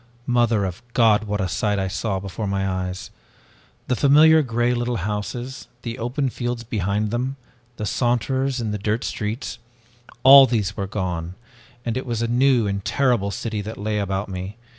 Mother 0.25 0.65
of 0.65 0.81
God, 0.93 1.25
what 1.25 1.39
a 1.39 1.47
sight 1.47 1.75
before 2.23 2.47
my 2.47 2.67
eyes! 2.67 3.11
The 3.87 3.95
familiar 3.95 4.41
gray 4.41 4.73
little 4.73 4.95
houses, 4.95 5.67
the 5.83 5.99
open 5.99 6.29
fields 6.31 6.63
behind 6.63 7.11
them, 7.11 7.35
the 7.77 7.85
saunterers 7.85 8.59
in 8.59 8.71
the 8.71 8.79
dirt 8.79 9.03
streets 9.03 9.59
all 10.23 10.47
these 10.47 10.75
were 10.75 10.87
gone 10.87 11.35
and 11.85 11.95
it 11.95 12.07
was 12.07 12.23
a 12.23 12.27
new 12.27 12.65
and 12.65 12.83
terrible 12.83 13.29
city 13.29 13.61
that 13.61 13.77
lay 13.77 13.99
about 13.99 14.27
me! 14.27 14.57